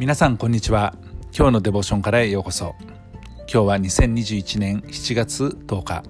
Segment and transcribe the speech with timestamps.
[0.00, 0.94] 皆さんこんにちは。
[1.36, 2.74] 今日のデボーションからへようこそ。
[3.40, 6.02] 今日は2021年7月10日。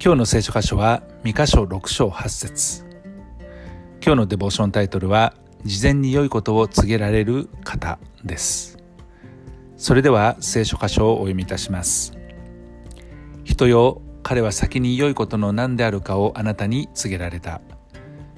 [0.00, 2.84] 今日の聖書箇所は三箇所6章8節。
[4.00, 8.78] 今日のデボーションタイトルは事前に良いことを告げられる方です。
[9.76, 12.16] それでは聖書箇所をお読みいたします。
[13.42, 17.60] 人よ彼は先に良いことの何であるかをあなたに告げられた。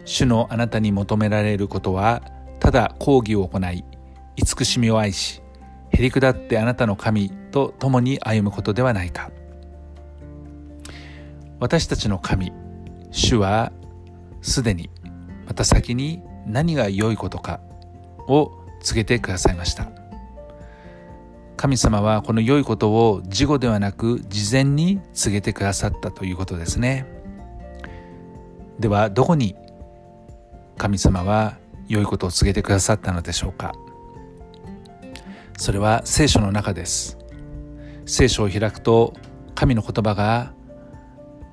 [0.07, 2.23] 主のあなたに求められることは
[2.59, 3.85] ただ講義を行い
[4.41, 5.43] 慈しみを愛し
[5.91, 9.31] へりくだってあなたの神と共に歩むことではないか。
[11.59, 12.53] 私たちの神
[13.11, 13.71] 主は
[14.41, 14.89] すでに
[15.47, 17.61] また先に何が良いことか
[18.29, 19.89] を告げてくださいました。
[21.57, 27.05] 神様はこの良いことを事後ではなく事前に告げてくださったということですね。
[28.79, 29.55] ではどこに
[30.79, 33.75] 神様は良いことを告げてくださったのでしょうか。
[35.61, 37.19] それは聖書の中です。
[38.07, 39.13] 聖書を開くと
[39.55, 40.55] 神の言葉が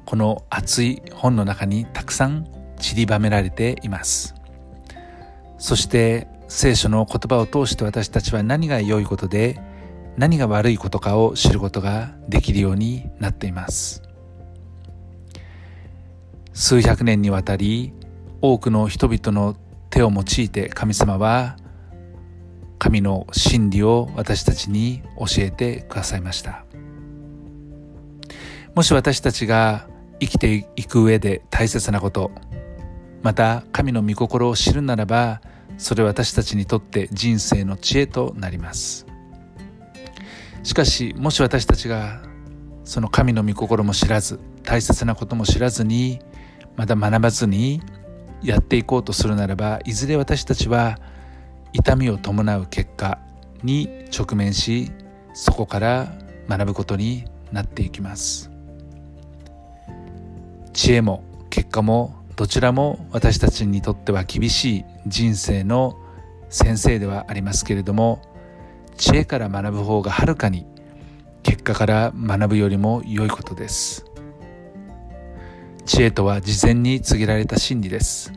[0.06, 2.48] この熱い本の中にたくさん
[2.80, 4.34] 散りばめられています。
[5.58, 9.60] そして聖書の言葉を通して私たちは何が良いことで
[10.16, 14.04] 何が悪いことかを知ることができるようになっています。
[16.54, 17.92] 数百年にわたり
[18.42, 19.58] 多くの人々の
[19.90, 21.58] 手を用いて神様は
[22.80, 26.66] 神の真理を私たちに教えてくださいました。
[28.76, 29.88] もし私たちが
[30.20, 32.32] 生きていく上で大切なこと
[33.24, 35.42] また神の御心を知るならば
[35.78, 39.06] それは私たちにとって人生の知恵となります。
[40.64, 42.22] しかしもし私たちが
[42.84, 46.20] その神の御心も知らず大切なことも知らずに
[46.76, 47.82] まだ学ばずに
[48.44, 51.00] やっていこうとするならばいずれ私たちは
[51.78, 53.20] 痛みを伴う結果
[53.62, 54.92] に直面し
[55.36, 56.12] そこから
[56.50, 58.50] 学ぶことになっていきます。
[60.74, 66.00] 知恵も結果もどちらも私たちにとっては厳しい人生の
[66.50, 68.22] 先生ではありますけれども
[68.96, 70.66] 知恵から学ぶ方がはるかに
[71.44, 74.04] 結果から学ぶよりも良いことです。
[75.86, 78.34] 知恵とは事前に告げられた真理です。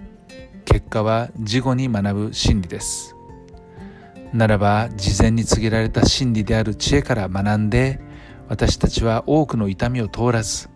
[0.67, 3.17] 結果は事後に学ぶ真理です。
[4.33, 8.01] ならば事前に告げられた真理である知恵から学んで
[8.49, 10.69] 私たちは多くの痛みを通らず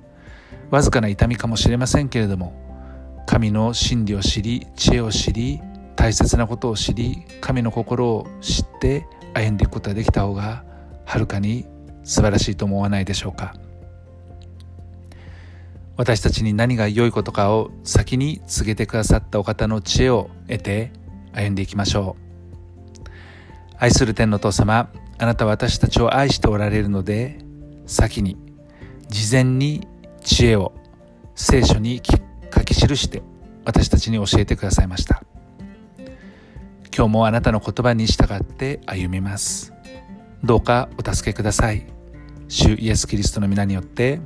[0.70, 2.54] わずかな痛みかもしれませんけれども
[3.26, 5.60] 神の真理を知り知恵を知り
[5.96, 10.64] 大切なことを知り神の心を知って歩んでいくことができた方が
[11.04, 11.66] はるかに
[12.02, 13.54] 素晴らしいと思わないでしょうか。
[15.96, 20.92] 私たちに何が良いことかを先に告げてくださったお方の知恵を得て
[21.32, 22.23] 歩んでいきましょう。
[23.78, 27.38] 愛する天の父様あなたは私たちを愛しておられるので
[27.86, 28.36] 先に
[29.08, 29.86] 事前に
[30.22, 30.72] 知恵を
[31.34, 32.00] 聖書に
[32.54, 33.22] 書き記して
[33.64, 35.22] 私たちに教えてくださいました。
[36.96, 39.72] 今日もあなたの言葉に従って歩みます。
[40.44, 41.86] どうかお助けください。
[42.48, 44.20] 主イエス・キリストの皆によって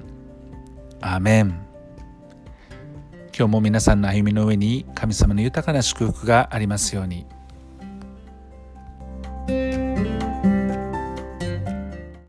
[1.00, 1.66] アーメン。
[3.36, 7.24] 今日も皆さんの歩みの上に神様の豊かな祝福がありますように。